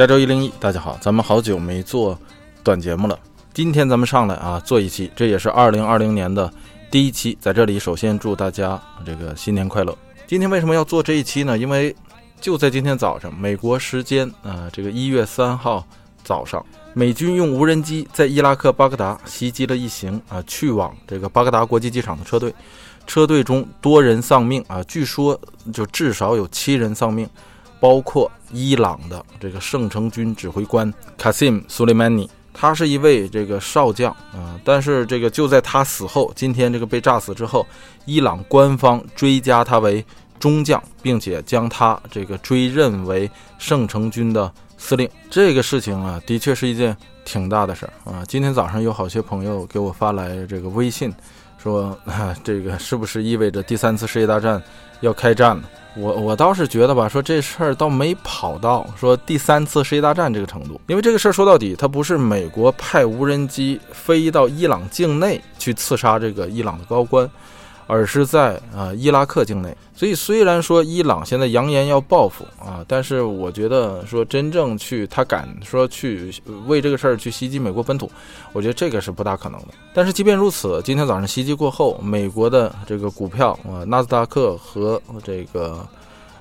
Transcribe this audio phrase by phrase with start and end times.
[0.00, 2.18] 加州一零一，大家好，咱们好久没做
[2.64, 3.18] 短节目了，
[3.52, 6.50] 今天咱们上来啊做一期，这也是二零二零年的
[6.90, 9.94] 第一期，在这里首先祝大家这个新年快乐。
[10.26, 11.58] 今天为什么要做这一期呢？
[11.58, 11.94] 因为
[12.40, 15.86] 就在今天早上，美国时间啊这个一月三号
[16.24, 22.54] 早上，美军用无人机在伊拉克巴格达袭击了一行啊去往这个巴格达国际机场的车队，
[23.06, 25.38] 车队中多人丧命啊，据说
[25.74, 27.28] 就至少有七人丧命。
[27.80, 37.66] 包括伊朗的这个圣城军指挥官 Qasim Soleimani，他是一位这个少将啊，但是这个就在他死后，今天这个被炸死之后，
[38.04, 40.04] 伊朗官方追加他为
[40.38, 45.08] 中将，并且将他这个追认为圣城军的司令。
[45.30, 48.24] 这个事情啊，的确是一件挺大的事儿啊。
[48.26, 51.12] 今天早上有好些朋友给我发来这个微信，
[51.62, 54.62] 说啊，这个是不是意味着第三次世界大战
[55.00, 55.62] 要开战了？
[55.96, 67.28] 我我倒是觉得吧，说这事儿倒没跑到说第三次世界大战这个程度，因为这个事儿说到底，它不是美国派无人机飞到伊朗境内去刺杀这个伊朗的高官，
[67.90, 69.76] 而是在啊伊拉克境内。
[69.94, 76.32] 所以虽然说伊朗现在扬言要报复啊，但是我觉得说真正去他敢说去
[76.66, 78.10] 为这个事儿去袭击美国本土，
[78.52, 79.68] 我觉得这个是不大可能的。
[79.92, 85.86] 但是即便如此，今天早上袭击过后，美国的这个股票啊，纳斯达克和这个。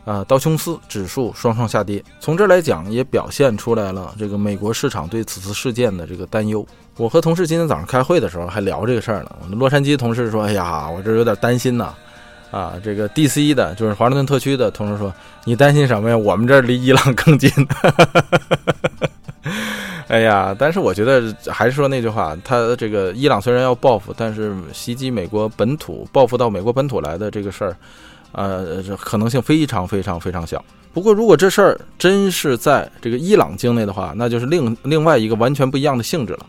[0.05, 6.65] 啊，道琼斯指数双双下跌，从这儿来讲也表现出来了这个美国市场对此次事件的这个担忧。
[6.97, 9.35] 我和同事今天早上开会的时候还聊这个事儿呢。
[9.41, 11.93] 我们洛杉矶同事说：“哎呀，我这有点担心呐。”
[12.51, 13.53] 啊，这个 D.C.
[13.53, 15.13] 的，就是华盛顿特区的同事说
[15.45, 16.17] ：“你担心什么呀？
[16.17, 17.51] 我们这儿离伊朗更近。
[20.09, 27.77] ”哎呀，但是我觉得还是说那句话，他这个伊朗虽然要报复，但是袭击美国本土、报复到美国本土来的这个事儿。
[28.31, 30.63] 呃，这可能性非常非常非常小。
[30.93, 36.45] 不过，如果这事儿真是在这个伊朗境内的话，那就是另另外一个完全不一样的性质了。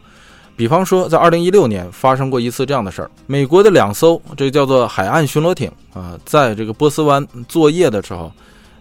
[0.56, 8.32] 比方说，在二零一六年发生过一次这样的事儿：美国的两艘这个叫做海岸巡逻艇啊，在这个波斯湾作业的时候。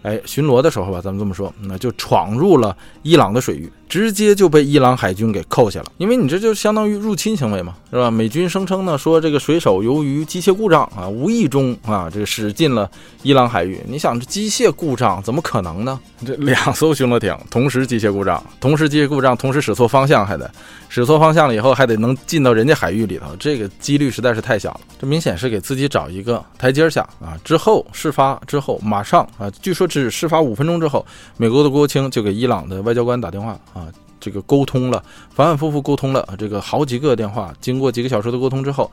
[0.01, 5.87] 哎，巡逻的时候吧，咱们这么说，那就闯入了伊朗的水域，直接就被伊朗海军给扣下了。
[5.97, 8.09] 因为你这就相当于入侵行为嘛，是吧？
[8.09, 12.89] 美军声称呢，说这个水手由于机械故障啊，无意中啊，这个驶进了
[13.23, 13.81] 伊朗海域。
[13.85, 15.99] 你想，这机械故障怎么可能呢？
[16.25, 20.49] 这两艘巡逻艇同时机械故障，同时机械故障，同时使错方向，还得
[20.87, 24.81] 使错方向了以后，还得能进到人家海域里头，这个几率实在是太小了。
[24.97, 27.37] 这明显是给自己找一个台阶下啊！
[27.43, 29.89] 之后事发之后，马上啊，据说。
[29.89, 31.03] 只事发五分钟之后，
[31.35, 33.87] 美国的国务卿就给伊朗的外交官打电话，啊
[34.19, 38.91] 这个沟通了，反反复复沟通了这个好几个电话，经过几个小时的沟通之后，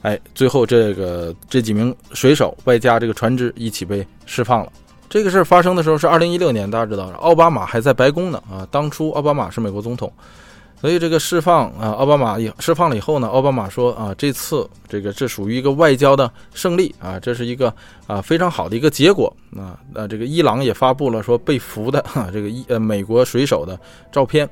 [0.00, 4.72] 哎，最后这个这几名水手外加这个船只一起被释放了。
[5.08, 10.10] 这个事儿发生的时候是二零一六年，大家知道，奥巴马还在白宫呢啊，当初奥巴马是美国总统。
[10.84, 17.74] 所以这个释放啊，奥巴马也释放了以后呢，奥巴马说啊，这次这个这属于一个外交的胜利啊，这是一个
[18.06, 19.80] 啊非常好的一个结果啊。
[19.94, 23.80] 那这个伊朗也发布了说被俘的哈这个伊呃美国水手的
[24.12, 24.46] 照片，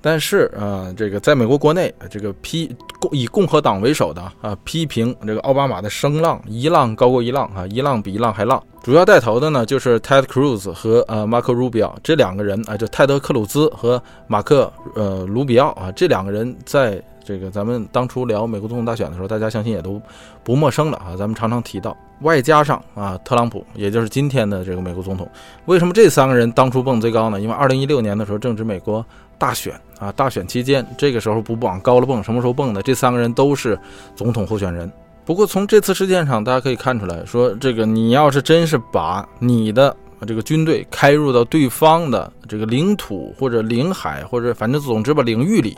[0.00, 8.62] 但是啊这个在美国国内这个批共以共和党为首的啊批评这个奥巴马的声浪一浪高过一浪啊一浪比一浪还浪。
[8.82, 20.00] 主要带头的呢，就是 Ted Cruz 和呃马克·卢比奥这两个人啊，就泰德·克鲁兹和马克呃卢比奥啊，这两个人在这个咱们当初聊美国总统大选的时候，大家相信也都
[20.42, 21.14] 不陌生了啊。
[21.14, 25.28] 咱们常常提到，外加上啊特朗普，也就是今天的这个美国总统。
[25.66, 27.38] 为什么这三个人当初蹦最高呢？
[27.38, 29.04] 因为二零一六年的时候正值美国
[29.40, 32.82] 大选啊，大选期间，这个时候不往高了蹦，什么时候蹦的？
[32.82, 33.76] 这三个人都是
[34.14, 34.92] 总统候选人。
[35.24, 39.96] 不过从这次事件上，大家可以看出来说，这个你要是真是把你的
[40.26, 45.74] 这个军队开入到对方的这个领土或者领海或者反正总之吧领域里，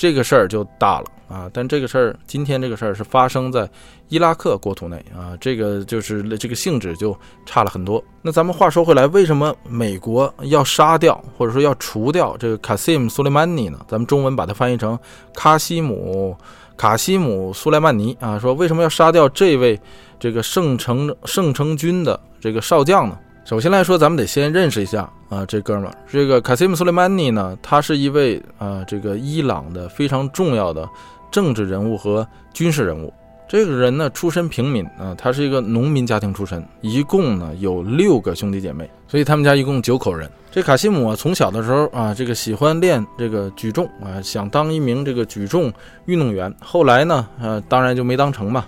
[0.00, 1.50] 这个事儿就大了啊！
[1.52, 3.68] 但这个事儿今天这个事儿是发生在
[4.08, 7.14] 伊拉克国土内啊，这个就是这个性质就
[7.44, 8.02] 差了很多。
[8.22, 13.78] 那咱们话说回来，为什么美国要杀掉或者说要除掉这个卡西姆·苏莱曼尼呢？
[13.86, 14.98] 咱们中文把它翻译成
[15.34, 16.34] 卡西姆。
[16.78, 19.78] 卡西姆·苏莱曼尼啊，说为什么要杀掉这位
[20.18, 23.18] 这个圣城圣城军的这个少将呢？
[23.50, 30.88] 首先来说，咱们得先认识一下啊，这哥们儿，这个卡西姆·苏莱曼尼呢，他是一位啊，这个伊朗的非常重要的
[31.32, 32.24] 政治人物和
[32.54, 33.12] 军事人物。
[33.48, 40.30] 这个人呢，出身平民啊，他是一个农民家庭出身，一共呢有六个兄弟姐妹，所以他们家一共九口人。
[40.52, 45.72] 这卡西姆啊，从小的时候啊，这个喜欢练这个举重啊，想当一名这个举重
[46.04, 46.54] 运动员。
[46.60, 48.64] 后来呢，呃，当然就没当成嘛。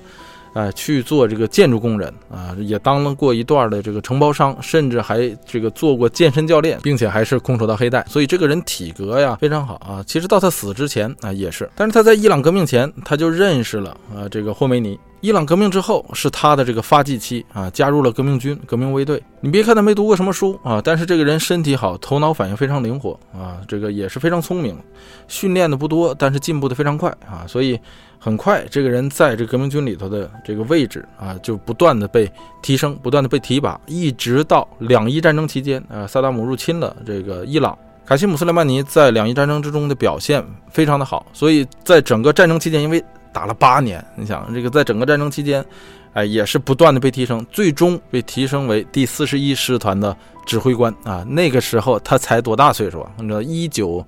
[0.52, 10.04] 啊，去做这个建筑工人啊，也当了过一段的这个承包商，甚至还这个做过健身教练，并且还是空手道黑带，所以这个人体格呀非常好啊。
[10.06, 14.98] 其实到他死之前啊也是，但是他在伊朗革命前他就认识了啊这个霍梅尼。
[15.22, 19.22] 伊朗革命之后是他的这个发迹期啊，加入了革命军、革命卫队。
[19.40, 24.76] 你别看他没读过什么书啊，但是这个人身体好，头脑反应非常灵活啊，这个也是非常聪明。
[25.28, 27.78] 训练的不多，但是进步的非常快啊，所以
[28.18, 32.28] 很快这个人在这革命军里头的这个位置啊，就不断的被
[32.60, 43.00] 提升，不断的被提拔，一直到两伊战争期间啊，萨达姆入侵了这个伊朗，卡西姆斯莱曼尼在两伊战争之中的表现非常的好，所以在整个战争期间，因为
[43.32, 45.64] 打了八年，你想这个在整个战争期间，
[46.12, 51.24] 哎，也是不断的被提升，最终被提升为第四十一师团的指挥官啊。
[51.28, 53.10] 那个时候他才多大岁数啊？
[53.16, 54.04] 你知道，一九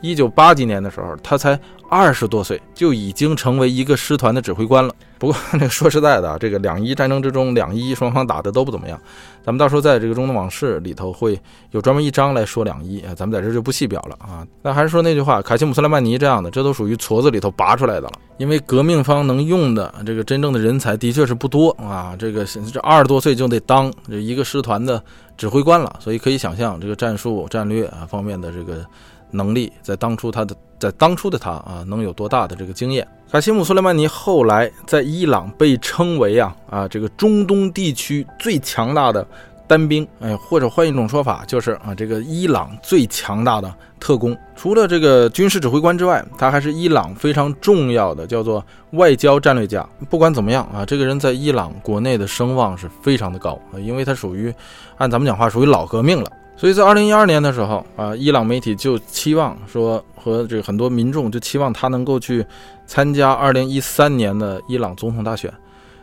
[0.00, 1.58] 一九八几年的时候，他才
[1.90, 4.94] 二十多岁，就已经成为一个师团的指挥官了。
[5.18, 9.00] 不过， 那个说实在的啊，这个两伊战争之中，两伊双方打的都不怎么样。
[9.48, 11.40] 咱们到时候在这个中东往事里头会
[11.70, 14.46] 有专门一章来说两伊啊，咱们在这就不细表了啊。
[14.60, 18.12] 那还是说那句话，卡西姆斯莱曼尼这样的，这都属于矬子里头拔出来的了。
[18.36, 25.02] 因为革命方能用的这个真正的人才的确是不多啊，这个这二十多岁就得当这一个师团的
[25.38, 28.84] 指挥官了，所以可以想象这个战术战略啊方面的这个
[29.30, 33.06] 能力，在当初他的在当初的他啊能有多大的这个经验。
[33.30, 39.26] 卡西姆·苏莱曼尼后来在伊朗被称为啊啊这个中东地区最强大的
[39.66, 43.70] 单兵，哎，或者换一种说法就是啊这个伊朗最强大的
[44.00, 44.34] 特工。
[44.56, 49.86] 除了这个军事指挥官之外，他还是伊朗非常重要的叫做外交战略家。
[50.08, 54.52] 不管怎么样啊，这个人在伊朗国内的声望是非常的高啊，因为他属于
[54.96, 56.32] 按咱们讲话属于老革命了。
[56.58, 62.44] 所以在二零一二年的时候啊，伊朗媒体就期望说，和这个很多民众就期望他能够去
[62.84, 65.54] 参加二零一三年的伊朗总统大选，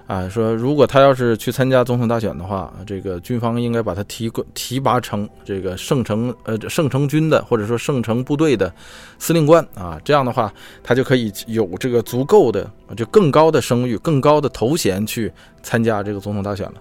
[0.07, 8.73] 啊，说如果他要是去参加总统大选的话，这个军方应该把他提提拔成这个圣城呃圣城军的或者说圣城部队的
[9.19, 12.65] 司令官啊，这样的话他就可以有这个足够的
[12.95, 15.29] 就更高的声誉、更高的头衔去
[15.61, 16.75] 参加这个总统大选了。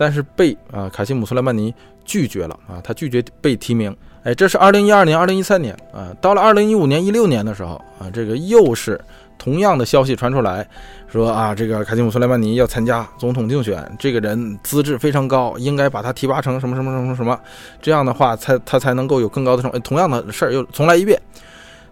[0.00, 1.74] 但是被啊卡西姆苏莱曼尼
[2.06, 3.94] 拒绝了啊，他拒绝被提名。
[4.22, 8.98] 哎，这是二零一二年、二零一三年啊，到了二零一五年、一六年的时候啊，这个又是
[9.36, 10.66] 同样的消息传出来，
[11.06, 17.38] 说啊，这个卡西姆苏莱曼尼要参加总统竞选，这个人资质非常高，应该把他提拔成什么什么什么什么，
[17.82, 19.70] 这样的话才他才能够有更高的成。
[19.82, 21.20] 同样的事儿又重来一遍，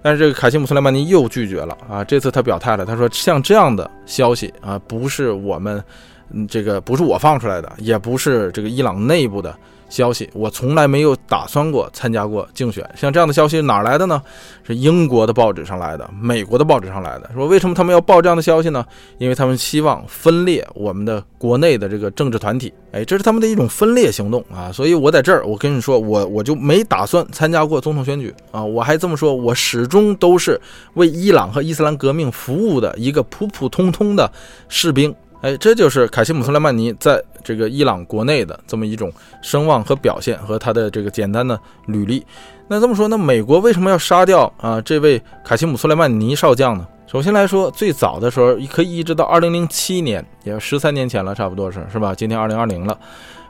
[0.00, 5.84] 但是这个卡西姆苏莱曼尼又拒绝了啊，这次他表态了，他说像这样的消息啊，不是我们。
[6.30, 9.54] 嗯，这个不是我放出来的，也不是这个伊朗内部的
[9.88, 12.86] 消息，我从来没有打算过参加过竞选。
[12.94, 14.22] 像这样的消息哪来的呢？
[14.62, 17.30] 是英国的报纸上来的，美国的报纸上来的。
[17.32, 18.84] 说为什么他们要报这样的消息呢？
[19.16, 22.70] 因为他们希望分裂我们的国内的这个政治团体。
[22.92, 24.70] 哎，这是他们的一种分裂行动啊！
[24.72, 28.62] 所以我在这儿，我跟你说，我我就没打算参加过总统选举啊！
[28.62, 30.60] 我还这么说，我始终都是
[30.94, 34.30] 为伊朗和伊斯兰革命服务的一个普普通通的
[34.68, 35.14] 士兵。
[35.40, 42.26] 哎，这就是凯西姆·苏莱曼尼在这个伊朗国内的这么一种声望和表现，和他的这个简单的履历。
[42.66, 46.84] 那这么说，那美国为什么要杀掉啊这位凯西姆·苏莱曼尼少将呢？
[47.06, 52.12] 首先来说，最早的时候可以一直到二零零七年，也十三年前了，差不多是是吧？
[52.12, 52.98] 今天二零二零了。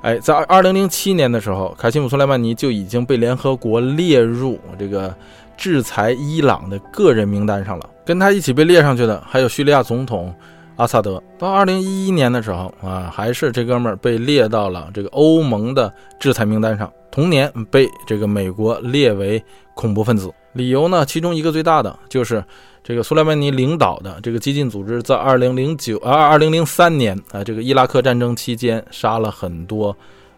[0.02, 5.12] 哎，在二零零七年的时候，凯西姆·苏莱曼尼就已经被联合国列入这个
[5.56, 7.90] 制裁伊朗的个人名单上了。
[8.04, 10.32] 跟他一起被列上去的还有叙利亚总统。
[10.78, 19.42] 阿萨德到二零一一年的时候啊，还是这哥们儿被列到了这个欧盟的制裁名单上，同年被这个美国列为
[19.74, 20.32] 恐怖分子。
[20.52, 22.42] 理由呢，其中一个最大的就是
[22.84, 29.94] 这个苏莱曼尼领导的这个激进组织在二零零九啊二零零三年啊这个伊拉克战争期间杀了很多，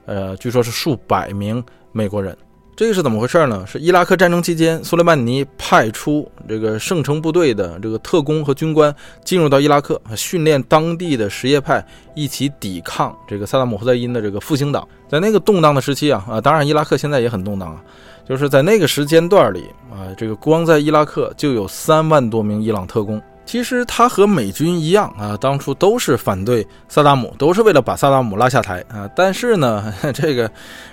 [0.07, 2.35] 呃，据说是数百名美国人。
[2.81, 3.63] 这个是怎么回事呢？
[3.67, 8.91] 是伊拉克战争期间，苏莱曼尼派出这个圣城部队的这个特工和军官
[9.23, 14.89] 进入到伊拉克，训练当地的什叶派一起抵抗这个萨达姆侯赛因的这个复兴党。
[15.11, 17.85] 在那个动荡的时期啊啊，当然伊拉克现在也很动荡啊，
[18.27, 23.21] 就是在那个时间段里啊，这个光在伊拉克就有三万多名伊朗特工。
[23.51, 29.11] 其实他和美军一样啊，当初都是反对萨达姆，都是为了把萨达姆拉下台啊。
[29.17, 30.49] 但是呢， 这个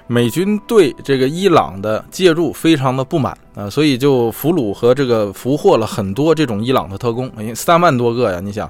[0.07, 8.67] 美军对这个伊朗的介入非常的不满啊，所以就俘虏和这个俘获了很多这种伊朗的特工，三万多个呀，你想。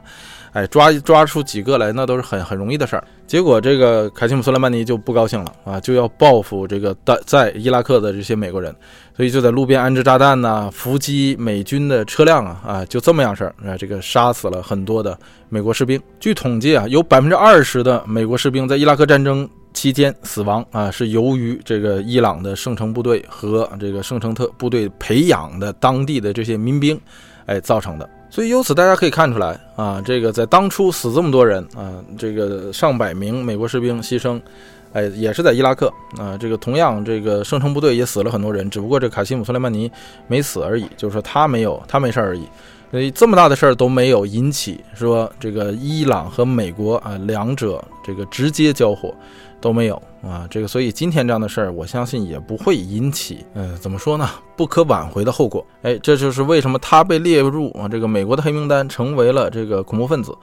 [0.53, 3.03] 哎，抓抓出几个来，那都是很很容易的事儿。
[3.27, 8.73] 结果这个凯西姆·苏莱曼尼就不高兴了啊，就要报复这个在在伊拉克的这些美国人，
[9.15, 15.17] 所以就在路边安置炸弹呐，伏击美军的车辆啊啊，就这么样事儿啊，这个杀死了很多的
[15.49, 16.01] 美国士兵。
[16.19, 26.99] 据统计啊，有百分之二十的美国士兵在伊拉克战争期间死亡啊，是由于这个伊朗的圣城部队和这个圣城特部队培养的当地的这些民兵，
[27.45, 28.09] 哎造成的。
[28.37, 34.39] 所以由此大家可以看出来啊，这个在当初死这么多人啊，这个上百名美国士兵牺牲，
[34.93, 36.37] 哎，也是在伊拉克啊。
[36.37, 39.91] 这个同样，这个圣城部队也死了很多人，只不过这卡西姆·苏莱曼尼
[40.27, 42.43] 没死而已，就是说他没有，他没事而已。
[42.91, 49.11] 所以这么大的事儿都没有引起说这个伊朗和美国啊两者这个直接交火。
[49.59, 55.65] 都没有啊，这个所以今天这样的事儿，我相信也不会引起，呃，怎么说呢，不可挽回的后果。
[55.81, 60.35] 哎，这就是为什么他被列入啊这个美国的黑名单，成为了这个恐怖分子。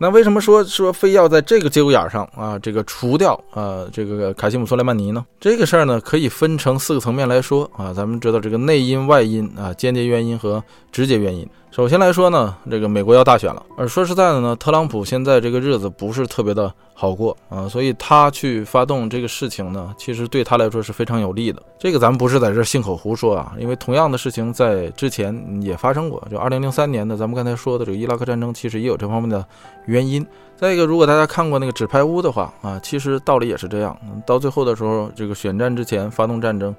[0.00, 5.24] 那为什么说说非要在这个节骨眼上啊，这个除掉啊这个卡西姆·苏莱曼尼呢？
[5.40, 7.92] 这个事儿呢，可以分成四个层面来说啊。
[7.92, 11.48] 咱们知道这个内因、外因啊，间接原因和直接原因。
[11.70, 21.62] 首先来说呢，这个美国要大选了，而说实在的呢，特朗普现在这个日子不是特别的好过啊，所以他去发动这个事情呢，其实对他来说是非常有利的。
[21.78, 29.44] 这个咱们不是在这信口胡说啊，因为同样的事情在之前也发生过，就二零零三年的咱们刚才说的这个伊拉克战争，其实也有这方面的
[29.86, 30.26] 原因。
[30.56, 33.96] 再一个，如果大家看过那个纸牌屋的话啊，其实道理也是这样，
[34.26, 36.74] 到最后的时候，这个选战之前发动战争。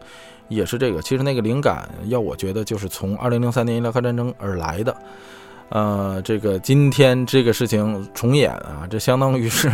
[0.50, 4.96] 也是这个，其实那个灵感要我觉得就是从二零零三年伊拉克战争而来的，
[5.70, 9.72] 呃，这个今天这个事情重演啊，这相当于是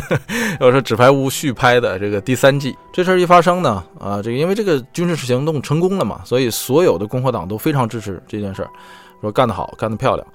[0.58, 2.74] 要说纸牌屋续拍的这个第三季。
[2.92, 8.70] 这事儿一发生呢，啊，这个因为这个军事行动成功了嘛，所以所有的共和党都非常支持这件事儿，
[9.20, 10.26] 说干得好，干得漂亮。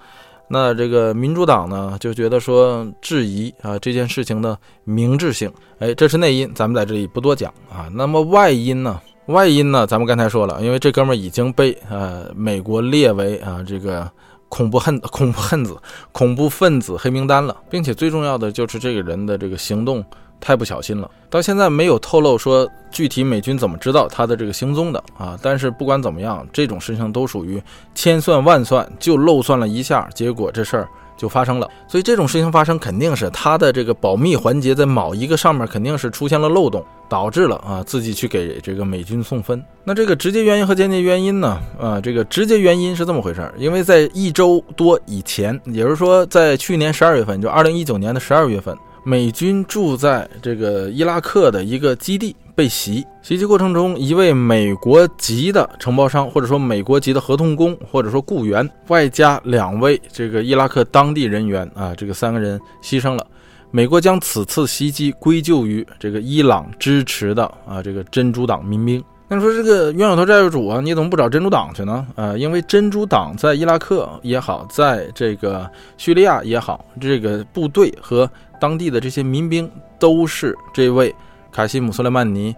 [0.47, 7.89] 那这个民主党呢就觉得说质疑啊这件事情的明智性，哎，这是内因，咱们在这里不多讲啊。
[7.91, 9.01] 那么外因呢？
[9.31, 9.87] 外因呢？
[9.87, 14.09] 咱们刚才说了，因为这哥们儿已经被呃美国列为啊这个
[14.49, 15.77] 恐怖恨恐怖分子、
[16.11, 20.03] 恐怖分子黑名单了，并且最重要的就是这个人的这个行动
[20.39, 25.37] 太不小心了，到现在没有透露说具体美军怎么知道他的这个行踪的啊。
[25.41, 27.61] 但是不管怎么样，这种事情都属于
[27.95, 30.89] 千算万算，就漏算了一下，结果这事儿。
[31.21, 39.63] 就发生了，所以这种事情发生肯定是他的这个保密环节在某一个上面肯定是出现了漏洞，导致了啊自己去给这个美军送分。
[39.83, 41.59] 那这个直接原因和间接原因呢？
[41.79, 52.35] 啊，这个直接原因是这么回事儿，因为在一周多以前，也就是说在去年十二月份，就二零一九年的十二月份，美军住在这个伊拉克的一个基地。
[52.55, 63.25] 被袭袭击过程中，一位美国籍的承包商，或者说美国籍的合同工，或者说雇员，外加两位这个伊拉克当地人员啊，这个三个人牺牲了。
[63.71, 69.01] 美国将此次袭击归咎于这个伊朗支持的啊这个珍珠党民兵。
[69.29, 72.05] 那你说这个冤有头债有主啊，你怎么不找珍珠党去呢？
[72.15, 78.29] 啊，因为珍珠党在伊拉克也好，在这个叙利亚也好，这个部队和
[78.59, 81.15] 当地的这些民兵都是这位。
[81.51, 82.55] 卡西姆·苏莱曼尼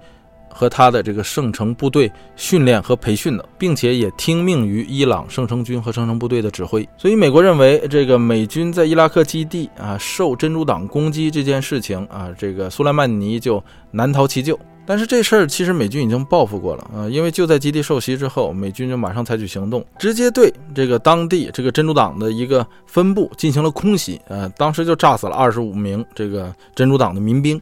[0.56, 6.88] 和他的这个圣城部队训练和培训的，并且也听命于伊朗圣城军和圣城部队的指挥。
[6.96, 14.60] 所以，美国认为这个美军在伊拉克基地啊受珍珠党攻击这件事情啊，这个苏莱曼尼就难逃其咎。
[14.86, 24.22] 但是这事儿其实美军已经报复过了啊，因为就在基地受袭之后，美军就马上采取行动，直接对这个当地这个珍珠党的一个分部进行了空袭。
[24.28, 27.60] 呃，当时就炸死了二十五名这个珍珠党的民兵。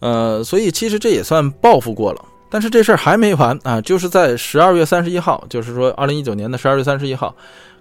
[0.00, 3.80] 呃，所以其实这也算报复过了，但是这事儿还没完啊！
[3.80, 7.34] 就是在十二月三十一号，就是说二零一九年的十二月三十一号，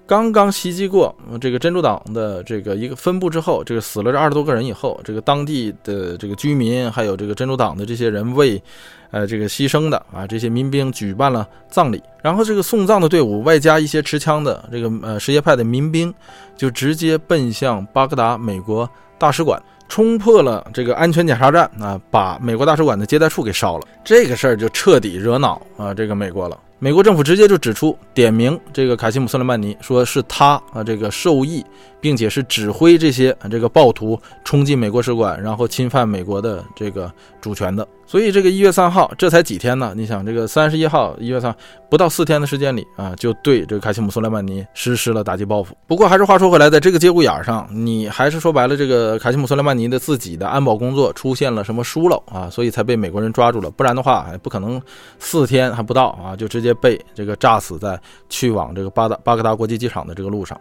[0.05, 8.61] 刚刚袭击过这个珍珠党的这个一个分部之后，这个死了这二十多个人以后，这个当地的这个居民还有这个珍珠党的这些人为，
[9.11, 16.13] 呃，这个牺牲的啊这些民兵举办了葬礼，然后这个送葬的队伍外加一些持枪的这个呃什叶派的民兵，
[16.57, 19.61] 就直接奔向巴格达美国大使馆。
[19.87, 23.87] 冲破了这个安全检查站啊，把美国大使馆的接待处给烧了。
[24.03, 26.57] 这个事儿就彻底惹恼啊，这个美国了。
[26.79, 31.65] 美国政府直接就指出，点名这个卡西姆·苏莱曼尼，说是他啊，这个受益，
[31.99, 37.87] 并且是指挥这些这个暴徒冲进美国使馆，然后侵犯美国的这个主权的。
[38.05, 39.91] 所以这个一月三号，这才几天呢？
[39.93, 41.53] 你想，这个三十一号一月三
[41.89, 45.75] 不到四天的时间里啊，就对这个卡西姆·苏莱曼尼实施了打击报复。
[45.87, 52.49] 不过还是话说回来，在这个节骨眼上，你还是说白了，这个卡西姆·苏莱曼尼的自己的安保工作出现了什么疏漏啊？
[52.49, 53.69] 所以才被美国人抓住了。
[53.71, 54.81] 不然的话，不可能
[55.19, 60.59] 四天还不到啊，就直接被这个炸死在去往这个巴达巴格达国际机场的这个路上。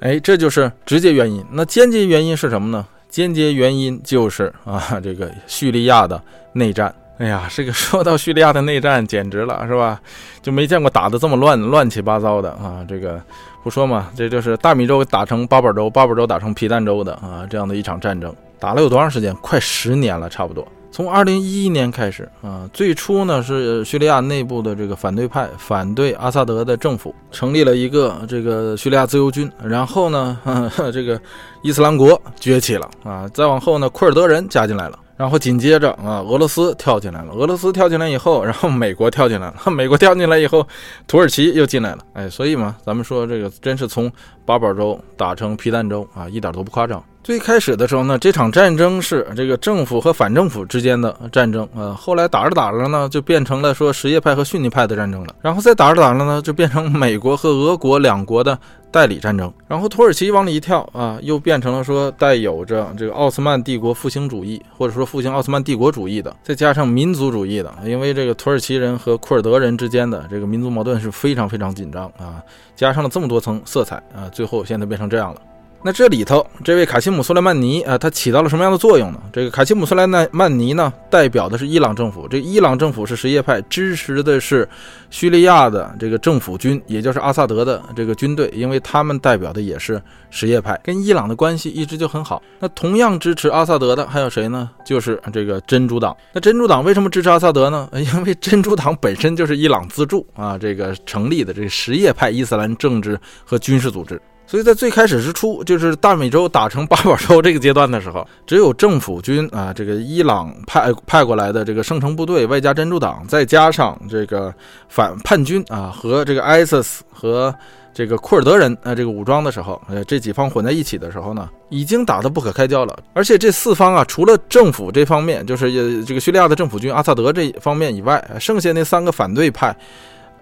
[0.00, 1.44] 哎，这就是直接原因。
[1.50, 2.86] 那间接原因是什么呢？
[3.08, 6.94] 间接原因就是啊，这个叙利亚的内战。
[7.18, 10.00] 哎呀，这个说到叙利亚的内战，简直了，是吧？
[10.40, 12.86] 就没见过打的这么乱、乱七八糟的啊！
[12.88, 13.20] 这个
[13.64, 17.44] 不说嘛，这就是大米粥打成八宝粥，八宝粥打成皮蛋粥的啊！
[17.50, 19.34] 这样的一场战争，打了有多长时间？
[19.36, 20.64] 快十年了，差不多。
[20.98, 29.48] 从二零一一年开始啊，最初呢是叙利亚内部的这个反对派反对阿萨德的政府，成立了一个这个叙利亚自由军。
[29.62, 30.36] 然后呢，
[30.92, 31.20] 这个
[31.62, 34.98] 伊斯兰国崛起了啊，再往后呢，库尔德人加进来了。
[35.16, 37.32] 然后紧接着啊，俄罗斯跳进来了。
[37.32, 39.54] 俄罗斯跳进来以后， 然后美国跳进来了。
[39.70, 40.66] 美国跳进来以后，
[41.06, 41.98] 土耳其又进来了。
[42.14, 44.10] 哎，所以嘛，咱们说这个真是从
[44.44, 47.00] 八宝粥打成皮蛋粥啊，一点都不夸张。
[47.28, 51.92] 最开始的时候呢，这场战争是这个政府和反政府之间的战争啊。
[51.92, 55.34] 后来打着打着呢，就变成了说什叶派和逊尼派的战争了。
[55.42, 58.58] 然后再打着打着呢，就变成美国和俄国两国的
[58.90, 59.52] 代理战争。
[59.66, 67.70] 然后土耳其往里一跳啊，又变成了说带有着这个奥斯曼帝国复兴主义，或者说复兴奥斯曼帝国主义的，再加上民族主义的。
[67.84, 72.42] 因为这个土耳其人和库尔德人之间的这个民族矛盾是非常非常紧张啊，
[72.74, 75.42] 加上了这么多层色彩啊，最后现在变成这样了。
[75.80, 79.20] 那这里头，这位卡西姆·苏莱曼尼啊，他起到了什么样的作用呢？
[79.32, 82.26] 这个卡西姆·苏莱曼尼呢，代表的是伊朗政府。
[82.26, 84.68] 这伊朗政府是什叶派，支持的是
[85.08, 92.42] 叙利亚的这个政府军，也就是阿萨德的这个军队，因为他们代表的也是什叶派，跟伊朗的关系一直就很好。
[92.58, 94.68] 那同样支持阿萨德的还有谁呢？
[94.84, 96.14] 就是这个真主党。
[96.32, 97.88] 那真主党为什么支持阿萨德呢？
[97.94, 104.20] 因为真主党本身就是伊朗资助啊，这个成立的这个什叶派伊斯兰政治和军事组织。
[104.48, 114.52] 所以在最开始之初，就是大美洲打成八宝粥这个阶段的时候，只有政府军啊，这个伊朗派派过来的这个圣城部队，外加真主党，再加上这个
[114.88, 117.54] 反叛军啊，和这个 ISIS 和
[117.92, 122.98] 这个库尔德人啊，这个武装的时候，呃，这几方混在一起的时候呢，已经打得不可开交了。
[123.12, 129.76] 而且这四方啊，除了政府这方面，就是这个叙利亚的政府军阿萨德这方面以外，剩下那三个反对派。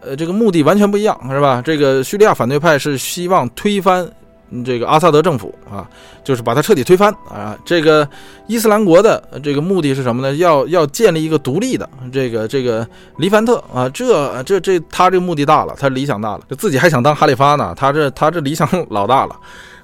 [0.01, 1.63] 呃，这个目的完全不一样，是吧？
[1.65, 4.09] 这个叙利亚反对派是希望推翻
[4.65, 5.89] 这个阿萨德政府啊，
[6.23, 7.57] 就是把它彻底推翻啊。
[7.65, 8.09] 这个
[8.47, 10.35] 伊斯兰国的这个目的是什么呢？
[10.37, 12.87] 要要建立一个独立的这个这个
[13.19, 19.35] 黎凡特啊，这这这他这个目的大了，他理想大了，就自己还想当哈里发呢，他这他这理想 老大了。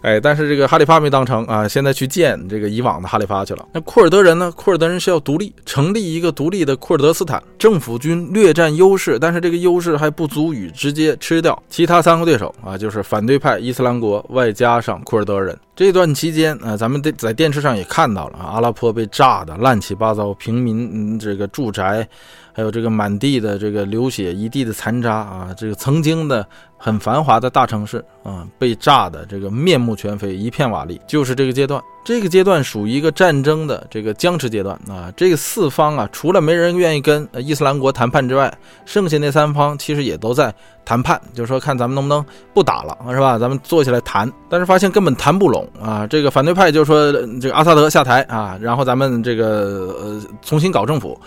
[0.03, 3.67] 哎，但是这个哈里发没当成啊，现在去见这个以往的哈里发去了。
[3.73, 4.53] 那库尔德人呢？
[4.57, 7.43] 库尔德人是要独立，成立一个独立的库尔德斯坦。
[7.57, 15.57] 政府军略占优势，但是这个优势还不足以直接吃掉其他三个对手啊，就是反对派伊斯兰国外加上库尔德人。
[15.75, 22.07] 这段期间啊，咱们在在电视上也看到了啊，阿拉坡被炸的乱七八糟，平民这个住宅。
[22.53, 25.49] 还有这个满地的这个流血，一地的残渣啊！
[25.57, 31.01] 这个曾经的很繁华的大城市啊，被炸的这个面目全非，一片瓦砾。
[31.07, 35.11] 就是这个阶段，这个阶段属于一个战争的这个僵持阶段啊。
[35.17, 38.53] 这个四方啊，除了没人愿意跟伊斯兰国谈判之外，
[38.85, 43.39] 剩下那三方其实也都在谈判，就是说看咱们能不能不打了，是吧？
[43.39, 44.31] 咱们坐下来谈。
[44.51, 46.07] 但是发现根本谈不拢啊！
[46.07, 47.11] 这个反对派就说
[47.41, 51.19] 这个阿萨德下台啊，然后咱们这个呃重新搞政府。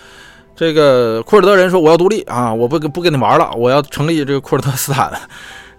[0.55, 2.53] 这个库尔德人说：“我要独立啊！
[2.53, 5.11] 我不不跟你玩了，我要成立这个库尔德斯坦。”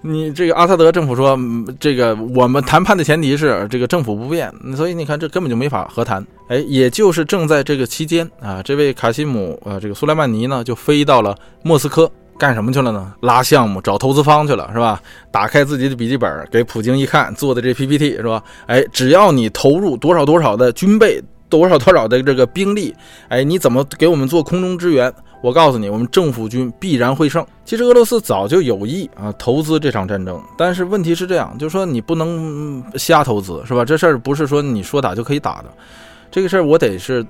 [0.03, 1.37] 你这个阿萨德政府说
[1.81, 12.09] ：“这个我们谈判的前提是这个政府不变，所以你看这根本就没法和谈。”哎，也就是正在这个期间啊，这位卡西姆呃，这个苏莱曼尼呢就飞到了莫斯科
[12.39, 13.13] 干什么去了呢？
[13.23, 15.01] 拉项目、找投资方去了是吧？
[15.33, 18.41] 打开自己的笔记本给普京一看，做的这 PPT 是吧？
[18.67, 21.21] 哎，只要你投入多少多少的军备。
[21.49, 22.95] 多少多少的这个兵力，
[23.29, 25.13] 哎，你怎么给我们做空中支援？
[25.43, 27.47] 我告诉你，我们政府军必然会胜。
[27.65, 33.85] 其实俄罗斯早就有意啊投资这场战争，但是问题是这样，就是说你不能瞎投资，是吧？
[33.85, 35.67] 这事儿不是说你说打就可以打的，
[36.31, 37.25] 这个事儿我得是。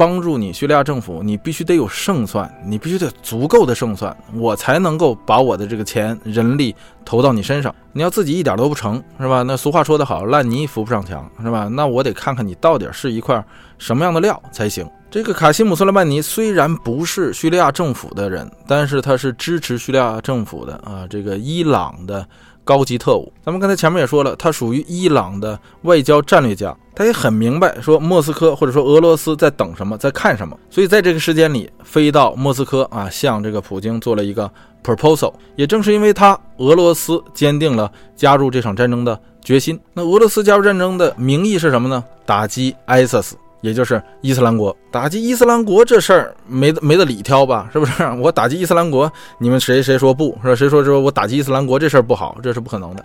[0.00, 7.74] 帮助你叙利亚政府，你必须得有胜算，你必须得足够的胜算，我才能够把我的这个钱、人力投到你身上。
[7.92, 9.42] 你要自己一点都不成，是吧？
[9.42, 11.68] 那俗话说得好，烂泥扶不上墙，是吧？
[11.68, 13.44] 那我得看看你到底是一块
[13.76, 14.88] 什么样的料才行。
[15.10, 22.26] 这个卡西姆·苏莱曼尼虽然不是叙利亚政府的人，但是他是支持叙利亚政府的啊，这个伊朗的。
[22.64, 34.50] 高级特务，咱们刚才前面也说了，他属于伊朗的外交战略家，他也很明白说莫斯科或者说俄罗斯在等什么，在看什么，所以在这个时间里飞到莫斯科啊，向这个普京做了一个
[34.84, 35.32] proposal。
[35.56, 39.78] 也正是因为他，俄罗斯坚定了加入这场战争的决心。
[39.92, 42.04] 那俄罗斯加入战争的名义是什么呢？
[42.24, 43.32] 打击 ISIS。
[43.60, 44.76] 也就是伊斯兰国。
[44.90, 47.68] 打击伊斯兰国这事儿没没得理挑吧？
[47.72, 48.04] 是不是？
[48.20, 50.56] 我打击伊斯兰国，你们谁谁说不是？
[50.56, 52.36] 谁说说我打击伊斯兰国这事儿不好？
[52.42, 53.04] 这是不可能的。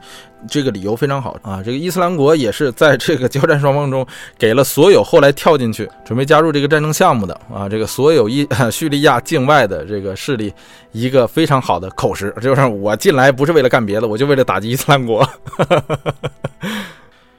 [0.49, 1.61] 这个理由非常好啊！
[1.63, 4.05] 这个伊斯兰国也是在这个交战双方中，
[4.37, 10.53] 给了所有后来跳进去准备加入这个战争项目的啊，这个所有伊 叙利亚境外的这个势力
[10.91, 15.27] 一个非常好的口实，就是我进来不是为了干别的，我就为了打击伊斯兰国。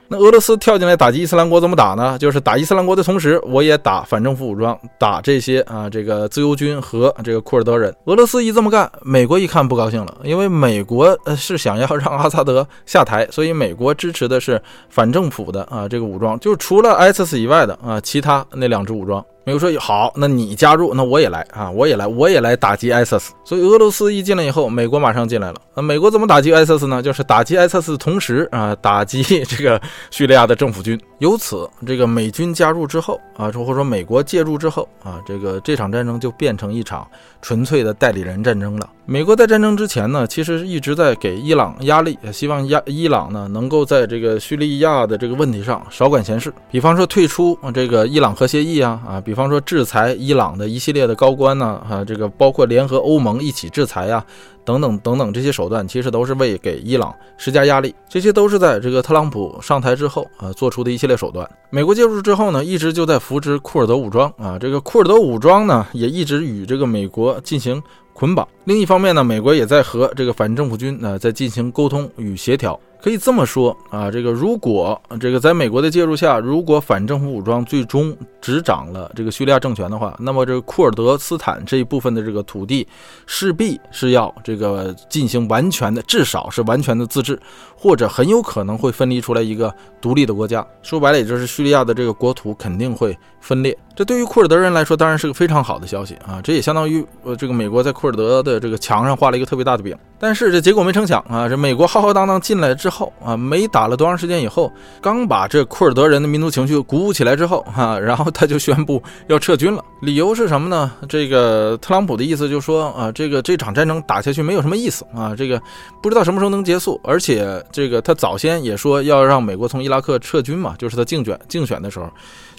[0.09, 2.17] 那俄罗斯跳进来打击伊斯兰国怎么打呢？
[2.19, 7.95] 就是打伊斯兰国的同时，我也打反政府武装，打这些啊这个自由军和这个库尔德人。
[8.05, 19.25] 俄罗斯一这么干，美国一看不高兴了，因为美国呃是想要让阿萨德下台，所以美国支持的是反政府的啊这个武装，就是除了 ISIS 以外的啊其他那两支武装。
[19.47, 23.29] 美国说好，那你加入，那我也来啊，我也来，我也来打击 ISIS。
[23.45, 25.61] 所以俄罗斯一进来以后，美国马上进来了。
[25.73, 27.01] 那美国怎么打击 ISIS 呢？
[27.01, 29.81] 就是打击 ISIS 同时啊，打击 这个
[30.11, 31.01] 叙利亚的政府军。
[31.19, 37.07] 由此，这个美军加入之后啊，或者说美国介入之后啊，这个这场战争就变成一场
[37.41, 38.91] 纯粹的代理人战争了。
[39.05, 54.25] 美国在战争之前呢，其实一直在给伊朗压力，希望压伊朗呢能够在这个叙利亚的这个问题上少管闲事，比方说退出这个伊朗核协议啊啊，比比方说制裁伊朗的一系列的高官呢啊，这个包括联合欧盟一起制裁呀。
[54.65, 61.47] 等等等等，这些手段其实都是为给伊朗施加压力，这些都是在这个特朗普上台之后啊做出的一系列手段。
[61.69, 67.81] 美国介入之后呢，一直就在扶植库尔德武装啊，这个库尔德武装呢也一直与这个美国进行
[68.15, 68.49] 捆绑。
[68.65, 72.81] 另一方面呢，美国也在和这个反政府军呢在进行沟通与协调。
[73.03, 82.87] 可以这么说啊，这个如果这个在美国的介入下，如果反政府武装最终执掌了这个叙利亚政权的话，那么这个库尔德斯坦这一部分的这个土地
[83.27, 87.39] 势必是要这个进行完全的，至少是完全的自治，
[87.77, 90.67] 或者很有可能会分离出来一个独立的国家。
[90.83, 93.77] 说白了，也就是叙利亚的这个国土肯定会分裂。
[93.95, 96.39] 这对于库尔德人来说，当然是个非常好的消息啊！
[96.45, 99.97] 这也相当于呃，这个美国在库尔德的这个墙上画了一个特别大的饼。
[100.19, 104.73] 但是这结果没成想啊，这美国浩浩荡荡进来之之后啊，没打了多长时间以后，
[105.03, 109.85] 刚把这库尔德人的民族情绪鼓舞起来之后哈，然后他就宣布要撤军了。
[110.03, 110.93] 理由是什么呢？
[111.09, 115.61] 这个特朗普的意思就说啊，这个这场战争打下去没有什么意思啊，这个
[116.01, 122.09] 不知道什么时候能结束，而且这个他早先也说要让美国从伊拉克撤军嘛，就是他竞选竞选的时候。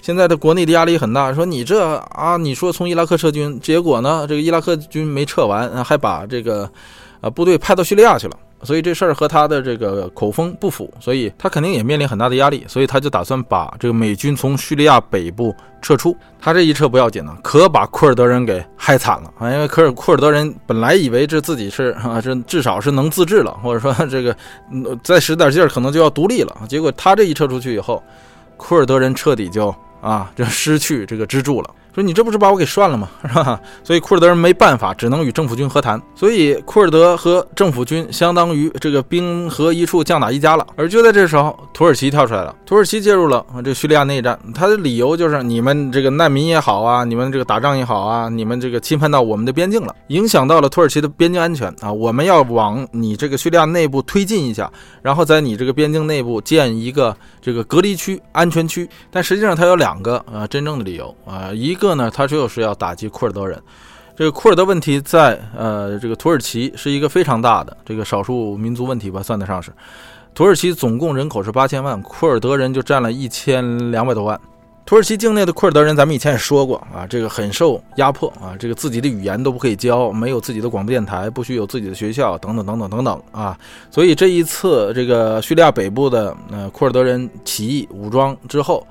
[0.02, 6.70] 现在的国内的压力很大，说你这啊，你说从伊拉克撤军，结果呢，这个伊拉克军没撤完，还把这个，
[7.22, 8.36] 啊，部队派到叙利亚去了。
[8.62, 16.16] 所以这事儿和他的这个口风不符，所以他肯定也面临很大的压力，所以他就打算把这个美军从叙利亚北部撤出。
[16.40, 19.50] 他这一撤不要紧呢，可把库尔德人给害惨了啊！
[19.52, 24.36] 因为科尔库尔德人本来以为这自己是啊，这至少是能自治了，或者说这个
[25.02, 26.56] 再使点劲儿可能就要独立了。
[26.68, 28.02] 结果他这一撤出去以后，
[28.56, 29.74] 库尔德人彻底就。
[30.00, 31.70] 啊，就失去这个支柱了。
[31.94, 33.08] 说你这不是把我给涮了吗？
[33.26, 33.58] 是吧？
[33.82, 36.00] 所以库尔德人没办法，只能与政府军和谈。
[36.14, 40.64] 所以库尔德和政府军相当于这个兵合一处，将打一家了。
[40.76, 44.38] 而就在这时候，土耳其跳出来了，土耳其介入了这叙利亚内战。
[44.54, 51.92] 他的理由就是你们这个难民也好啊，你们这个打仗也好啊，你们这个侵犯到我们的边境了，影响到了土耳其的边境安全啊。
[51.92, 54.70] 我们要往你这个叙利亚内部推进一下，
[55.02, 57.16] 然后在你这个边境内部建一个
[57.48, 58.86] 这个隔离区、安全区。
[59.10, 61.94] 但实际上，它有两个啊真正的理由啊，一个。
[61.94, 63.58] 呢，它就是要打击库尔德人。
[64.14, 69.72] 这个库尔德问题在呃，这个土耳其是一个非常大的这个少数民族问题吧，算得上是。
[70.34, 74.38] 土耳其总共人口是八千万，库尔德人就占了一千两百多万。
[74.88, 83.54] 土耳其境内的库尔德人，咱们以前也说过啊，这个很受压迫啊，这个自己的语言都不可以教，没有自己的广播电台，不许有自己的学校，等等等等等等啊。
[83.90, 88.82] 所以这一次这个叙利亚北部的呃库尔德人起义武装之后。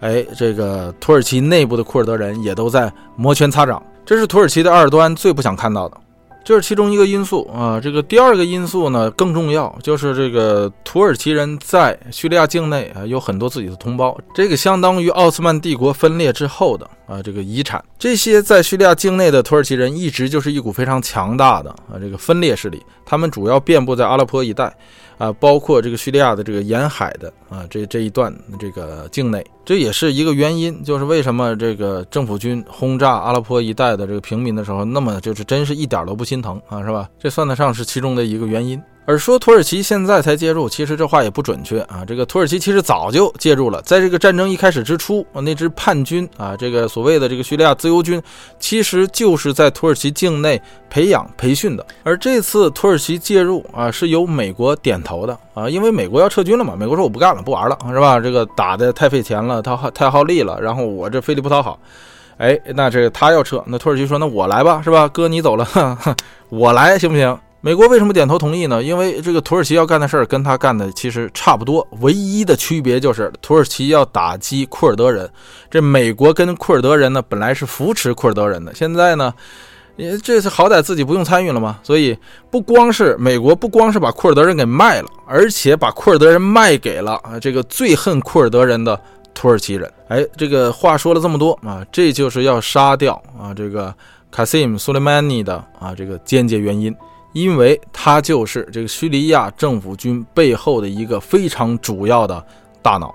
[0.00, 5.96] 哎，这个土耳其内部的库尔德人也都在摩拳擦掌，这是土耳其的二端最不想看到的，
[6.44, 7.80] 这是其中一个因素啊。
[7.80, 17.82] 这个第二个因素呢更重要，就是这个土耳其人在叙利亚境内啊有很多自己的同胞，这个相当于奥斯曼帝国分裂之后的啊这个遗产。
[17.98, 24.72] 这些在叙利亚境内的土耳其人一直就是一股非常强大的啊这个分裂势力，他们主要遍布在阿拉颇一带。
[25.18, 37.08] 啊，包括这个叙利亚的这个沿海的啊，这这一段这个境内，这也是一个原因，就是为什么这个政府军轰炸阿拉颇一带的这个平民的时候，那么就是真是一点都不心疼啊，是吧？
[37.18, 38.80] 这算得上是其中的一个原因。
[39.06, 42.04] 而说土耳其现在才介入，其实这话也不准确啊。
[42.06, 48.22] 这个土耳其其实早就介入了，在这个战争一开始之初，那支叛军啊，这个所谓的这个叙利亚自由军，
[48.58, 51.86] 其实就是在土耳其境内培养培训的。
[52.02, 58.18] 而这次土耳其介入啊，是由美国点头的啊，因为美国要撤军了嘛，美国说我不干了，不玩了，是吧？
[58.18, 61.78] 这个打的太费钱了，太太耗力了，然后我这费力不讨好，
[62.38, 65.06] 哎，那这他要撤，那土耳其说那我来吧，是吧？
[65.08, 65.68] 哥你走了，
[66.48, 67.38] 我来行不行？
[67.64, 68.82] 美国为什么点头同意呢？
[68.82, 75.26] 因为这个土耳其要干的事儿跟他干的其实差不多，唯一的区别就是土耳其要打击库尔德人。
[75.70, 79.32] 这美国跟库尔德人呢，本来是扶持库尔德人的，现在呢，
[79.96, 81.78] 也这次好歹自己不用参与了嘛。
[81.82, 82.14] 所以
[82.50, 89.00] 不光是美国，不光是把库尔德人给卖了，而且把库尔德人卖给了啊这个最恨库尔德人的
[89.32, 89.90] 土耳其人。
[90.08, 93.94] 哎，这个话说了这么多啊，这就是要杀掉啊这个
[94.30, 96.94] 卡西姆·苏莱曼尼的啊这个间接原因。
[97.34, 102.42] 因为他就是这个叙利亚政府军背后的一个非常主要的
[102.80, 103.14] 大脑。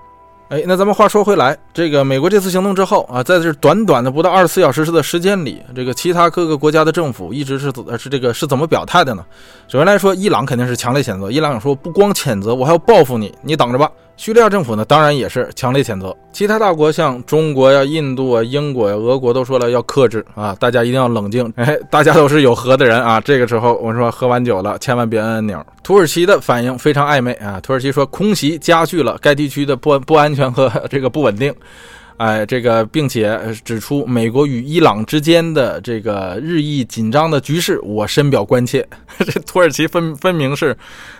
[0.50, 9.24] 哎，那咱们话说回来，这个美国这次行动之后啊，在这短短的不到二十四小时的时间里，这个其他各个国家的政府一直是是这个是怎么表态的呢？
[9.68, 13.88] 首先来说，伊朗肯定是强烈谴责，伊朗说不光谴责，我还要报复你，你等着吧。
[14.20, 16.14] 叙利亚政府呢，当然也是强烈谴责。
[16.30, 21.50] 其他大国像中国呀、印度啊、英国呀、俄国都说了要克制啊，大家一定要冷静。
[21.56, 23.18] 哎，大家都是有核的人啊。
[23.18, 25.64] 这个时候我说喝完酒了，千万别摁按钮。
[25.82, 31.50] 土耳其的反应非常暧昧啊，土耳其说空袭加剧了该地区的不不安全和 这个不稳定。
[32.18, 38.86] 哎，这个并且指出美国与伊朗之间的这个日益紧张的局势，我深表关切。
[39.16, 40.76] 这土耳其分分明是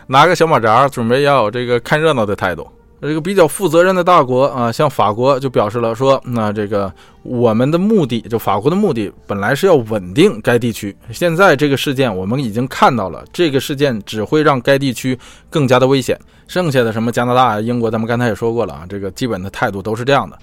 [0.06, 2.68] 拿个小马扎准备要这个看热闹的态度。
[3.00, 16.18] 这个比较负责任的大国啊，像法国就表示了说，那这个我们的目的，就法国的目的本来是要稳定该地区，现在这个事件我们已经看到了，这个事件只会让该地区更加的危险。
[16.46, 20.36] 剩下的什么加拿大、英国，咱们刚才也说过了啊，这个基本的态度都是这样的。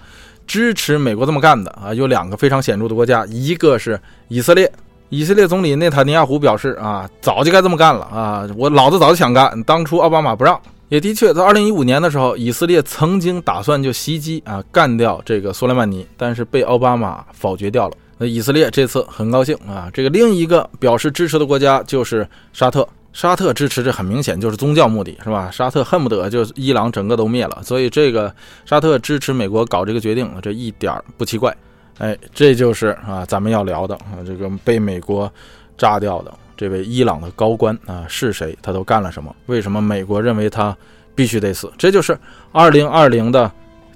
[0.48, 4.72] 支持美国这么干的啊，有两个非常显著的国家，一个是以色列。
[5.10, 10.60] 以色列总理内塔尼亚胡表示啊，早就该这么干了啊，我老子早就想干，当初奥巴马不让。
[10.89, 17.97] 也的确，在二零一五年的时候，以色列曾经打算就袭击啊，干掉这个苏莱曼尼，但是被奥巴马否决掉了。
[18.17, 22.88] 那以色列这次很高兴啊，这个另一个表示支持的国家就是沙特。
[23.13, 25.50] 沙特支持这很明显就是宗教目的，是吧？
[25.50, 28.32] 沙特恨不得就伊朗整个都灭了，所以这个
[28.63, 31.56] 沙特支持美国搞这个决定，这一点不奇怪。
[31.97, 35.32] 哎，这就是啊，咱们要聊的啊，这个被美国
[35.78, 38.58] 炸掉的这位伊朗的高官啊是谁？
[38.62, 39.34] 他都干了什么？
[39.46, 40.76] 为什么美国认为他
[41.15, 41.72] 必须得死？
[41.78, 42.17] 这就是
[42.52, 43.50] 二零二零的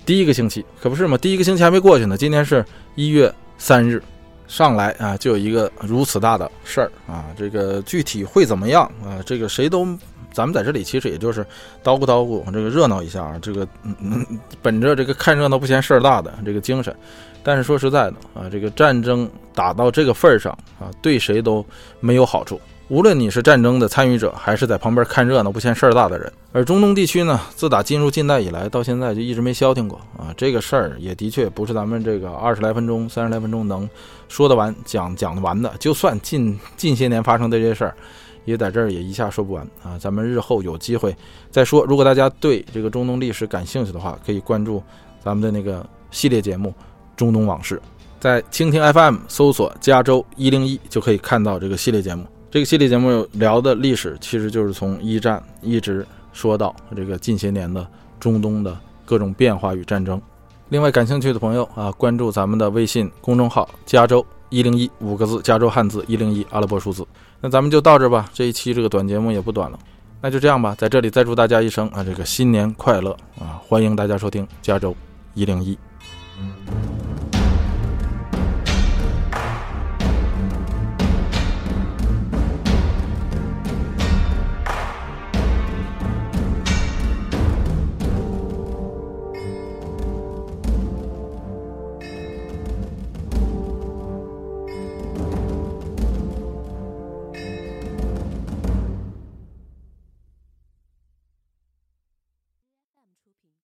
[0.06, 1.18] 第一个星期，可不是吗？
[1.18, 2.64] 第一个星期还没过去呢，今天是
[2.96, 4.02] 一月三日。
[4.48, 9.24] 上来啊，就有一个如此大的事儿啊，这个具体会怎么样啊？
[9.26, 9.88] 这个谁都，
[10.34, 11.42] 咱们在这里其实也就是
[11.82, 16.94] 叨咕叨咕，这个热闹一下啊，这个嗯嗯，本着这个看热闹不嫌事儿大的这个精神。
[17.44, 21.66] 但是说实在的啊，这个战争打到这个份儿上啊，对谁都
[22.00, 22.60] 没有好处。
[22.88, 30.34] 无论你是战争的参与者，还是在旁边看热闹不嫌事儿大的人，而中东地区呢，自打进入近代以来，到现在就一直没消停过啊。
[30.36, 33.90] 这个事儿也的确不是咱们这个二十来分钟、三十来分钟能
[34.28, 35.72] 说得完、讲讲得完的。
[35.80, 37.96] 就算近近些年发生的这些事儿，
[38.44, 39.98] 也在这儿也一下说不完啊。
[39.98, 41.16] 咱们日后有机会
[41.50, 41.86] 再说。
[41.86, 44.84] 如果大家对这个中东历史感兴趣的话，可以关注
[45.24, 46.68] 咱们的那个系列节目
[47.16, 47.76] 《中东往事》，
[48.20, 52.26] 在蜻蜓 FM 搜索“加州一零一”就可以看到这个系列节目。
[52.50, 57.88] 这个系列节目聊的历史，其实就是从一战一直说到这个近些年的
[58.20, 60.22] 中东的各种变化与战争。
[60.70, 67.06] 另外，感兴趣的朋友啊，关注咱们的微信公众号“加州一零一”五个字，加州汉字一零一阿拉伯数字。
[67.40, 69.80] 那咱们就到这吧，这一期这个短节目也不短了，
[70.22, 70.76] 那就这样吧。
[70.78, 73.60] 在这里再祝大家一生啊，这个新年快乐啊！
[73.68, 74.96] 欢迎大家收听加州
[75.34, 75.78] 一零一。